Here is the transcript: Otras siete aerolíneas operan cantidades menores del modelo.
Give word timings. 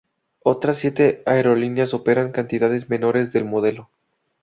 Otras 0.43 0.79
siete 0.79 1.21
aerolíneas 1.27 1.93
operan 1.93 2.31
cantidades 2.31 2.89
menores 2.89 3.31
del 3.31 3.45
modelo. 3.45 3.87